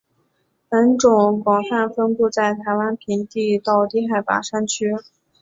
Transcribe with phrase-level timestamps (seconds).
[0.67, 4.95] 本种广泛分布在台湾平地到低海拔山区。